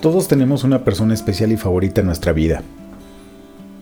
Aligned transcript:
Todos 0.00 0.28
tenemos 0.28 0.62
una 0.62 0.84
persona 0.84 1.14
especial 1.14 1.52
y 1.52 1.56
favorita 1.56 2.02
en 2.02 2.06
nuestra 2.06 2.32
vida. 2.32 2.62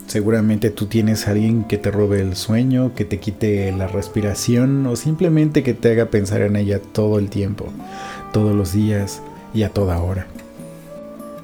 Seguramente 0.07 0.71
tú 0.71 0.87
tienes 0.87 1.27
a 1.27 1.33
alguien 1.33 1.65
que 1.65 1.77
te 1.77 1.91
robe 1.91 2.21
el 2.21 2.37
sueño, 2.37 2.95
que 2.95 3.05
te 3.05 3.19
quite 3.19 3.73
la 3.73 3.89
respiración 3.89 4.87
o 4.87 4.95
simplemente 4.95 5.65
que 5.65 5.75
te 5.75 5.91
haga 5.91 6.07
pensar 6.07 6.43
en 6.43 6.55
ella 6.55 6.81
todo 6.81 7.19
el 7.19 7.31
tiempo, 7.31 7.67
todos 8.33 8.55
los 8.55 8.73
días 8.73 9.23
y 9.53 9.65
a 9.65 9.71
toda 9.71 9.99
hora. 9.99 10.29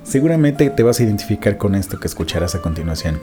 Seguramente 0.05 0.71
te 0.71 0.83
vas 0.85 1.01
a 1.01 1.03
identificar 1.03 1.57
con 1.59 1.75
esto 1.75 1.99
que 1.99 2.07
escucharás 2.07 2.55
a 2.55 2.63
continuación. 2.63 3.19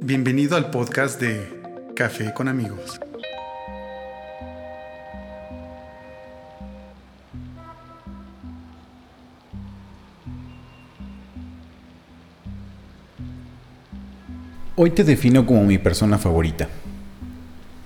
Bienvenido 0.00 0.56
al 0.56 0.70
podcast 0.70 1.20
de 1.20 1.62
Café 1.96 2.32
con 2.32 2.46
amigos. 2.46 3.00
Hoy 14.76 14.90
te 14.90 15.04
defino 15.04 15.46
como 15.46 15.62
mi 15.62 15.78
persona 15.78 16.18
favorita. 16.18 16.66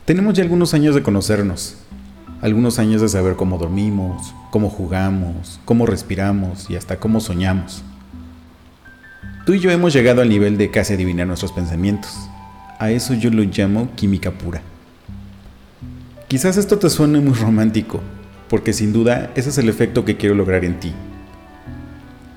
Tenemos 0.06 0.32
ya 0.32 0.42
algunos 0.42 0.72
años 0.72 0.94
de 0.94 1.02
conocernos, 1.02 1.76
algunos 2.40 2.78
años 2.78 3.02
de 3.02 3.10
saber 3.10 3.36
cómo 3.36 3.58
dormimos, 3.58 4.34
cómo 4.50 4.70
jugamos, 4.70 5.60
cómo 5.66 5.84
respiramos 5.84 6.70
y 6.70 6.76
hasta 6.76 6.98
cómo 6.98 7.20
soñamos. 7.20 7.82
Tú 9.44 9.52
y 9.52 9.60
yo 9.60 9.70
hemos 9.70 9.92
llegado 9.92 10.22
al 10.22 10.30
nivel 10.30 10.56
de 10.56 10.70
casi 10.70 10.94
adivinar 10.94 11.26
nuestros 11.26 11.52
pensamientos. 11.52 12.16
A 12.78 12.90
eso 12.90 13.12
yo 13.12 13.28
lo 13.28 13.42
llamo 13.42 13.90
química 13.94 14.30
pura. 14.30 14.62
Quizás 16.26 16.56
esto 16.56 16.78
te 16.78 16.88
suene 16.88 17.20
muy 17.20 17.34
romántico, 17.34 18.00
porque 18.48 18.72
sin 18.72 18.94
duda 18.94 19.30
ese 19.34 19.50
es 19.50 19.58
el 19.58 19.68
efecto 19.68 20.06
que 20.06 20.16
quiero 20.16 20.34
lograr 20.34 20.64
en 20.64 20.80
ti. 20.80 20.94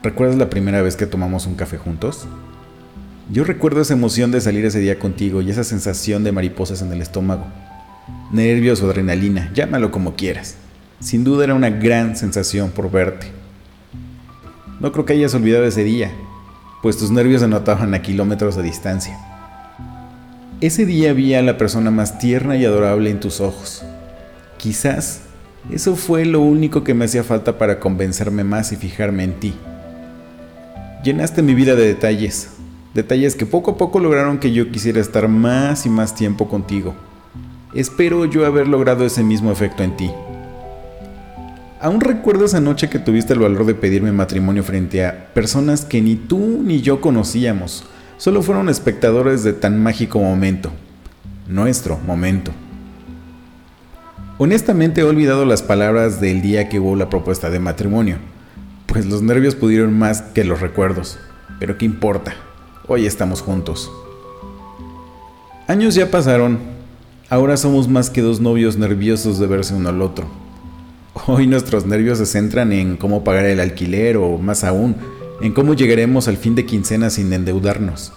¿Recuerdas 0.04 0.38
la 0.38 0.50
primera 0.50 0.82
vez 0.82 0.98
que 0.98 1.06
tomamos 1.06 1.46
un 1.46 1.56
café 1.56 1.78
juntos? 1.78 2.28
Yo 3.32 3.46
recuerdo 3.46 3.80
esa 3.80 3.94
emoción 3.94 4.30
de 4.32 4.42
salir 4.42 4.66
ese 4.66 4.80
día 4.80 5.00
contigo 5.00 5.42
y 5.42 5.50
esa 5.50 5.64
sensación 5.64 6.26
de 6.26 6.34
mariposas 6.34 6.82
en 6.82 6.92
el 6.92 7.02
estómago. 7.02 7.46
Nervios 8.30 8.82
o 8.82 8.88
adrenalina, 8.88 9.50
llámalo 9.54 9.90
como 9.90 10.16
quieras. 10.18 10.58
Sin 11.00 11.24
duda 11.24 11.46
era 11.46 11.54
una 11.54 11.70
gran 11.70 12.18
sensación 12.18 12.72
por 12.72 12.92
verte. 12.92 13.28
No 14.82 14.92
creo 14.92 15.06
que 15.06 15.14
hayas 15.14 15.34
olvidado 15.34 15.64
ese 15.64 15.86
día, 15.86 16.12
pues 16.82 16.98
tus 16.98 17.10
nervios 17.10 17.40
se 17.40 17.48
notaban 17.48 17.94
a 17.94 18.02
kilómetros 18.02 18.58
de 18.58 18.64
distancia. 18.64 19.18
Ese 20.60 20.86
día 20.86 21.14
vi 21.14 21.34
a 21.34 21.42
la 21.42 21.58
persona 21.58 21.90
más 21.90 22.20
tierna 22.20 22.58
y 22.58 22.66
adorable 22.66 23.12
en 23.12 23.22
tus 23.22 23.40
ojos. 23.40 23.82
Quizás 24.58 25.22
eso 25.72 25.96
fue 25.96 26.26
lo 26.26 26.42
único 26.42 26.84
que 26.84 26.94
me 26.94 27.06
hacía 27.06 27.24
falta 27.24 27.58
para 27.58 27.80
convencerme 27.80 28.44
más 28.44 28.74
y 28.74 28.76
fijarme 28.76 29.24
en 29.24 29.40
ti. 29.40 29.54
Llenaste 31.06 31.42
mi 31.42 31.54
vida 31.54 31.76
de 31.76 31.86
detalles, 31.88 32.50
Detalles 32.94 33.36
que 33.36 33.46
poco 33.46 33.72
a 33.72 33.78
poco 33.78 34.02
lograron 34.02 34.38
que 34.38 34.52
yo 34.52 34.70
quisiera 34.70 35.00
estar 35.00 35.30
más 35.30 35.86
y 35.86 35.90
más 35.90 36.14
tiempo 36.14 36.50
contigo. 36.50 36.94
Espero 37.74 38.26
yo 38.26 38.46
haber 38.46 38.68
logrado 38.68 39.06
ese 39.06 39.24
mismo 39.24 39.50
efecto 39.50 39.82
en 39.82 39.96
ti. 39.96 40.12
Aún 41.80 42.02
recuerdo 42.02 42.44
esa 42.44 42.60
noche 42.60 42.90
que 42.90 43.00
tuviste 43.00 43.32
el 43.32 43.40
valor 43.40 43.66
de 43.66 43.76
pedirme 43.76 44.12
matrimonio 44.12 44.62
frente 44.62 45.06
a 45.06 45.34
personas 45.34 45.86
que 45.86 46.02
ni 46.02 46.16
tú 46.16 46.62
ni 46.62 46.82
yo 46.82 47.00
conocíamos, 47.00 47.86
solo 48.18 48.42
fueron 48.42 48.68
espectadores 48.68 49.44
de 49.44 49.54
tan 49.54 49.82
mágico 49.82 50.20
momento. 50.20 50.70
Nuestro 51.48 51.98
momento. 52.06 52.52
Honestamente 54.38 55.00
he 55.00 55.06
olvidado 55.06 55.46
las 55.46 55.64
palabras 55.64 56.20
del 56.20 56.42
día 56.42 56.68
que 56.68 56.80
hubo 56.82 56.98
la 56.98 57.10
propuesta 57.10 57.50
de 57.50 57.60
matrimonio, 57.60 58.18
pues 58.86 59.06
los 59.06 59.22
nervios 59.22 59.56
pudieron 59.56 59.98
más 59.98 60.22
que 60.22 60.44
los 60.44 60.60
recuerdos. 60.60 61.20
Pero 61.58 61.78
¿qué 61.78 61.86
importa? 61.86 62.36
Hoy 62.88 63.06
estamos 63.06 63.42
juntos. 63.42 63.92
Años 65.68 65.96
ya 65.96 66.12
pasaron, 66.12 66.60
ahora 67.30 67.58
somos 67.58 67.88
más 67.88 68.10
que 68.10 68.22
dos 68.22 68.40
novios 68.40 68.78
nerviosos 68.78 69.40
de 69.40 69.48
verse 69.48 69.74
uno 69.74 69.90
al 69.90 70.02
otro. 70.02 70.28
Hoy 71.28 71.48
nuestros 71.48 71.86
nervios 71.86 72.18
se 72.18 72.26
centran 72.26 72.72
en 72.72 72.98
cómo 72.98 73.24
pagar 73.24 73.46
el 73.46 73.60
alquiler 73.60 74.18
o 74.18 74.38
más 74.38 74.64
aún, 74.64 74.96
en 75.42 75.54
cómo 75.54 75.74
llegaremos 75.74 76.28
al 76.28 76.38
fin 76.38 76.56
de 76.56 76.66
quincena 76.66 77.10
sin 77.10 77.32
endeudarnos. 77.32 78.14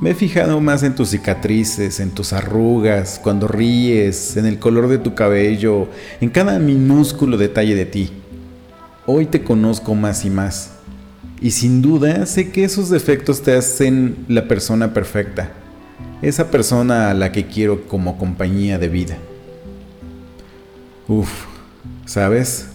Me 0.00 0.10
he 0.10 0.14
fijado 0.14 0.60
más 0.60 0.82
en 0.82 0.96
tus 0.96 1.10
cicatrices, 1.10 2.00
en 2.00 2.10
tus 2.10 2.32
arrugas, 2.32 3.20
cuando 3.22 3.46
ríes, 3.46 4.36
en 4.36 4.46
el 4.46 4.58
color 4.58 4.88
de 4.88 4.98
tu 4.98 5.14
cabello, 5.14 5.86
en 6.20 6.28
cada 6.30 6.58
minúsculo 6.58 7.36
detalle 7.36 7.76
de 7.76 7.86
ti. 7.86 8.10
Hoy 9.06 9.26
te 9.26 9.44
conozco 9.44 9.94
más 9.94 10.24
y 10.24 10.30
más. 10.30 10.81
Y 11.42 11.50
sin 11.50 11.82
duda 11.82 12.24
sé 12.26 12.52
que 12.52 12.62
esos 12.62 12.88
defectos 12.88 13.42
te 13.42 13.56
hacen 13.56 14.24
la 14.28 14.46
persona 14.46 14.94
perfecta, 14.94 15.50
esa 16.22 16.52
persona 16.52 17.10
a 17.10 17.14
la 17.14 17.32
que 17.32 17.46
quiero 17.46 17.88
como 17.88 18.16
compañía 18.16 18.78
de 18.78 18.86
vida. 18.86 19.16
Uf, 21.08 21.46
¿sabes? 22.06 22.68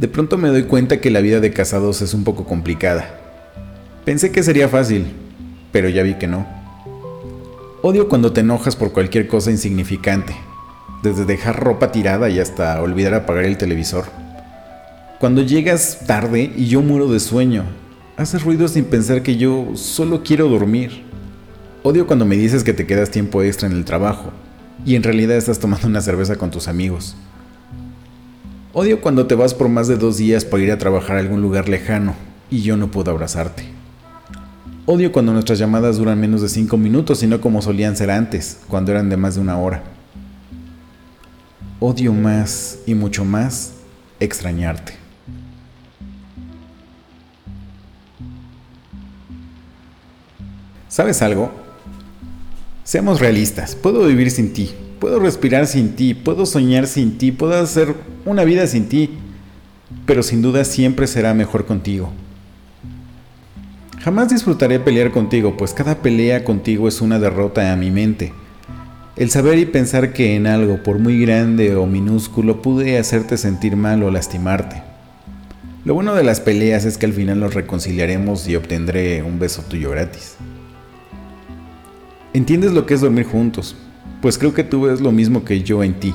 De 0.00 0.08
pronto 0.08 0.36
me 0.36 0.48
doy 0.48 0.64
cuenta 0.64 1.00
que 1.00 1.12
la 1.12 1.20
vida 1.20 1.38
de 1.38 1.52
casados 1.52 2.02
es 2.02 2.12
un 2.12 2.24
poco 2.24 2.44
complicada. 2.44 3.20
Pensé 4.04 4.32
que 4.32 4.42
sería 4.42 4.68
fácil, 4.68 5.06
pero 5.70 5.88
ya 5.88 6.02
vi 6.02 6.14
que 6.14 6.26
no. 6.26 6.44
Odio 7.82 8.08
cuando 8.08 8.32
te 8.32 8.40
enojas 8.40 8.74
por 8.74 8.90
cualquier 8.90 9.28
cosa 9.28 9.52
insignificante, 9.52 10.34
desde 11.04 11.24
dejar 11.24 11.62
ropa 11.62 11.92
tirada 11.92 12.28
y 12.30 12.40
hasta 12.40 12.82
olvidar 12.82 13.14
apagar 13.14 13.44
el 13.44 13.58
televisor. 13.58 14.06
Cuando 15.20 15.42
llegas 15.42 16.00
tarde 16.04 16.50
y 16.56 16.66
yo 16.66 16.82
muero 16.82 17.06
de 17.06 17.20
sueño 17.20 17.81
Haces 18.16 18.44
ruido 18.44 18.68
sin 18.68 18.84
pensar 18.84 19.22
que 19.22 19.36
yo 19.36 19.70
solo 19.74 20.22
quiero 20.22 20.48
dormir. 20.48 21.02
Odio 21.82 22.06
cuando 22.06 22.26
me 22.26 22.36
dices 22.36 22.62
que 22.62 22.74
te 22.74 22.86
quedas 22.86 23.10
tiempo 23.10 23.42
extra 23.42 23.68
en 23.68 23.74
el 23.74 23.86
trabajo 23.86 24.32
y 24.84 24.96
en 24.96 25.02
realidad 25.02 25.36
estás 25.36 25.58
tomando 25.58 25.86
una 25.86 26.02
cerveza 26.02 26.36
con 26.36 26.50
tus 26.50 26.68
amigos. 26.68 27.16
Odio 28.74 29.00
cuando 29.00 29.26
te 29.26 29.34
vas 29.34 29.54
por 29.54 29.68
más 29.68 29.88
de 29.88 29.96
dos 29.96 30.18
días 30.18 30.44
por 30.44 30.60
ir 30.60 30.70
a 30.72 30.78
trabajar 30.78 31.16
a 31.16 31.20
algún 31.20 31.40
lugar 31.40 31.68
lejano 31.68 32.14
y 32.50 32.60
yo 32.60 32.76
no 32.76 32.90
puedo 32.90 33.10
abrazarte. 33.10 33.64
Odio 34.84 35.10
cuando 35.10 35.32
nuestras 35.32 35.58
llamadas 35.58 35.96
duran 35.96 36.20
menos 36.20 36.42
de 36.42 36.48
cinco 36.48 36.76
minutos 36.76 37.22
y 37.22 37.26
no 37.26 37.40
como 37.40 37.62
solían 37.62 37.96
ser 37.96 38.10
antes, 38.10 38.60
cuando 38.68 38.90
eran 38.90 39.08
de 39.08 39.16
más 39.16 39.36
de 39.36 39.40
una 39.40 39.58
hora. 39.58 39.84
Odio 41.80 42.12
más 42.12 42.80
y 42.86 42.94
mucho 42.94 43.24
más 43.24 43.72
extrañarte. 44.20 45.01
¿Sabes 50.92 51.22
algo? 51.22 51.50
Seamos 52.84 53.18
realistas. 53.18 53.74
Puedo 53.74 54.06
vivir 54.06 54.30
sin 54.30 54.52
ti. 54.52 54.72
Puedo 55.00 55.20
respirar 55.20 55.66
sin 55.66 55.96
ti. 55.96 56.12
Puedo 56.12 56.44
soñar 56.44 56.86
sin 56.86 57.16
ti. 57.16 57.32
Puedo 57.32 57.58
hacer 57.58 57.94
una 58.26 58.44
vida 58.44 58.66
sin 58.66 58.90
ti. 58.90 59.08
Pero 60.04 60.22
sin 60.22 60.42
duda 60.42 60.66
siempre 60.66 61.06
será 61.06 61.32
mejor 61.32 61.64
contigo. 61.64 62.12
Jamás 64.00 64.28
disfrutaré 64.28 64.80
pelear 64.80 65.12
contigo, 65.12 65.56
pues 65.56 65.72
cada 65.72 66.02
pelea 66.02 66.44
contigo 66.44 66.88
es 66.88 67.00
una 67.00 67.18
derrota 67.18 67.72
a 67.72 67.76
mi 67.76 67.90
mente. 67.90 68.34
El 69.16 69.30
saber 69.30 69.58
y 69.58 69.64
pensar 69.64 70.12
que 70.12 70.36
en 70.36 70.46
algo, 70.46 70.82
por 70.82 70.98
muy 70.98 71.18
grande 71.22 71.74
o 71.74 71.86
minúsculo, 71.86 72.60
pude 72.60 72.98
hacerte 72.98 73.38
sentir 73.38 73.76
mal 73.76 74.02
o 74.02 74.10
lastimarte. 74.10 74.82
Lo 75.86 75.94
bueno 75.94 76.14
de 76.14 76.22
las 76.22 76.40
peleas 76.40 76.84
es 76.84 76.98
que 76.98 77.06
al 77.06 77.14
final 77.14 77.40
nos 77.40 77.54
reconciliaremos 77.54 78.46
y 78.46 78.56
obtendré 78.56 79.22
un 79.22 79.38
beso 79.38 79.62
tuyo 79.62 79.90
gratis. 79.90 80.36
Entiendes 82.34 82.72
lo 82.72 82.86
que 82.86 82.94
es 82.94 83.02
dormir 83.02 83.26
juntos, 83.26 83.76
pues 84.22 84.38
creo 84.38 84.54
que 84.54 84.64
tú 84.64 84.82
ves 84.82 85.02
lo 85.02 85.12
mismo 85.12 85.44
que 85.44 85.62
yo 85.62 85.82
en 85.82 86.00
ti. 86.00 86.14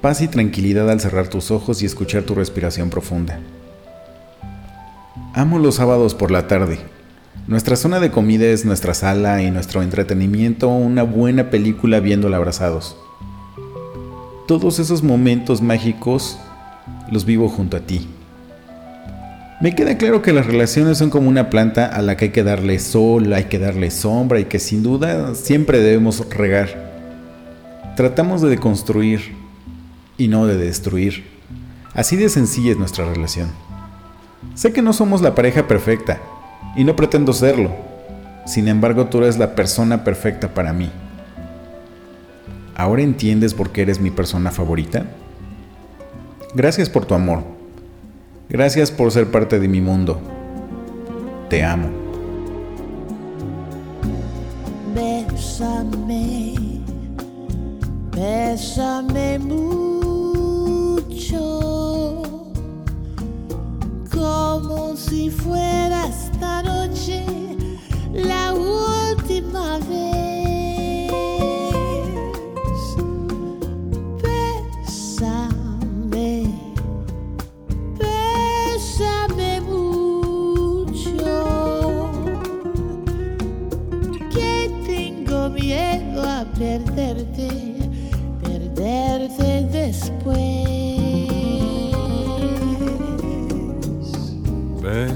Paz 0.00 0.20
y 0.20 0.26
tranquilidad 0.26 0.90
al 0.90 1.00
cerrar 1.00 1.28
tus 1.28 1.52
ojos 1.52 1.80
y 1.80 1.86
escuchar 1.86 2.24
tu 2.24 2.34
respiración 2.34 2.90
profunda. 2.90 3.38
Amo 5.34 5.60
los 5.60 5.76
sábados 5.76 6.16
por 6.16 6.32
la 6.32 6.48
tarde. 6.48 6.80
Nuestra 7.46 7.76
zona 7.76 8.00
de 8.00 8.10
comida 8.10 8.46
es 8.46 8.64
nuestra 8.64 8.94
sala 8.94 9.40
y 9.40 9.52
nuestro 9.52 9.82
entretenimiento 9.82 10.68
una 10.68 11.04
buena 11.04 11.50
película 11.50 12.00
viéndola 12.00 12.36
abrazados. 12.36 12.96
Todos 14.48 14.80
esos 14.80 15.04
momentos 15.04 15.62
mágicos 15.62 16.36
los 17.12 17.24
vivo 17.24 17.48
junto 17.48 17.76
a 17.76 17.80
ti. 17.80 18.08
Me 19.60 19.74
queda 19.74 19.98
claro 19.98 20.22
que 20.22 20.32
las 20.32 20.46
relaciones 20.46 20.98
son 20.98 21.10
como 21.10 21.28
una 21.28 21.50
planta 21.50 21.86
a 21.86 22.00
la 22.00 22.16
que 22.16 22.26
hay 22.26 22.30
que 22.30 22.44
darle 22.44 22.78
sol, 22.78 23.32
hay 23.32 23.44
que 23.44 23.58
darle 23.58 23.90
sombra 23.90 24.38
y 24.38 24.44
que 24.44 24.60
sin 24.60 24.84
duda 24.84 25.34
siempre 25.34 25.80
debemos 25.80 26.24
regar. 26.30 26.92
Tratamos 27.96 28.40
de 28.40 28.50
deconstruir 28.50 29.34
y 30.16 30.28
no 30.28 30.46
de 30.46 30.56
destruir. 30.56 31.24
Así 31.92 32.14
de 32.14 32.28
sencilla 32.28 32.70
es 32.70 32.78
nuestra 32.78 33.04
relación. 33.12 33.48
Sé 34.54 34.72
que 34.72 34.80
no 34.80 34.92
somos 34.92 35.22
la 35.22 35.34
pareja 35.34 35.66
perfecta 35.66 36.20
y 36.76 36.84
no 36.84 36.94
pretendo 36.94 37.32
serlo. 37.32 37.74
Sin 38.46 38.68
embargo, 38.68 39.06
tú 39.06 39.18
eres 39.18 39.38
la 39.38 39.56
persona 39.56 40.04
perfecta 40.04 40.54
para 40.54 40.72
mí. 40.72 40.88
¿Ahora 42.76 43.02
entiendes 43.02 43.54
por 43.54 43.70
qué 43.70 43.82
eres 43.82 44.00
mi 44.00 44.12
persona 44.12 44.52
favorita? 44.52 45.06
Gracias 46.54 46.88
por 46.88 47.06
tu 47.06 47.14
amor. 47.14 47.57
Gracias 48.50 48.90
por 48.90 49.12
ser 49.12 49.30
parte 49.30 49.60
de 49.60 49.68
mi 49.68 49.82
mundo. 49.82 50.18
Te 51.50 51.62
amo. 51.62 51.88
Bésame, 54.94 56.54
bésame 58.10 59.38
mucho, 59.38 60.62
como 64.10 64.96
si 64.96 65.28
fuera 65.30 65.87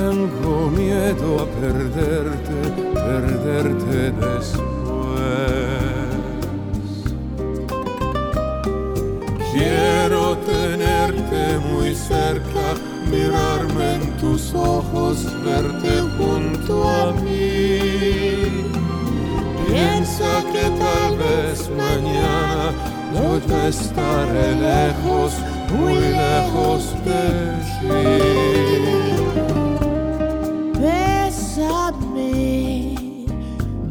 tengo 0.00 0.70
miedo 0.70 1.40
a 1.42 1.46
perderte, 1.60 2.58
perderte 2.94 3.98
después. 4.24 4.60
Quiero 9.52 10.38
tenerte 10.38 11.58
muy 11.68 11.94
cerca, 11.94 12.66
mirarme 13.10 13.96
en 13.96 14.16
tus 14.16 14.54
ojos, 14.54 15.16
verte 15.44 15.94
junto 16.16 16.88
a 16.88 17.12
mí. 17.22 18.64
Piensa 19.66 20.30
que 20.52 20.64
tal 20.84 21.08
vez 21.24 21.56
mañana 21.84 22.72
yo 23.14 23.40
ya 23.48 23.68
estaré 23.68 24.48
lejos, 24.70 25.32
muy 25.72 25.94
lejos 26.24 26.94
de 27.04 27.20
ti. 27.80 28.79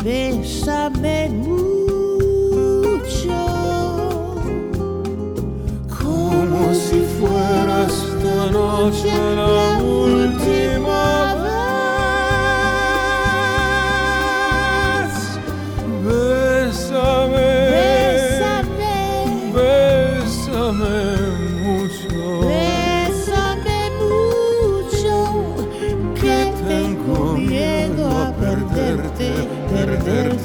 Bésame 0.04 1.30
mucho, 1.30 1.90
Como 5.88 6.74
si 6.74 7.02
fuera 7.20 7.86
esta 7.88 8.52
noche 8.52 9.12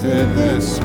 perderte 0.05 0.55
después. 0.55 0.85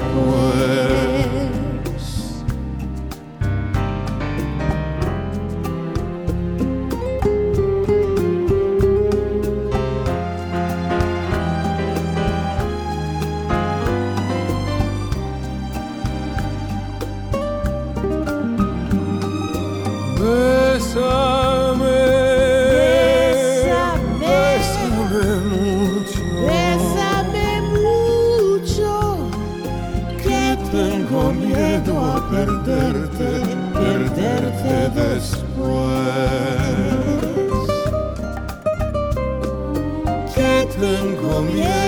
Bésame, 20.18 21.39
Que 41.40 41.46
tengo 41.46 41.54
miedo 41.54 41.66
a 41.66 41.70
perderte. 41.70 41.79